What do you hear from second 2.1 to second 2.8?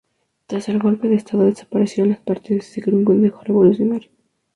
los partidos y